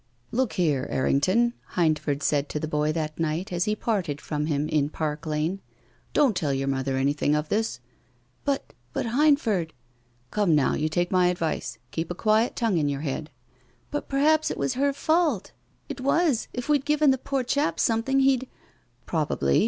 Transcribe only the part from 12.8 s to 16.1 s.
your head."" But perhaps it was her fault; it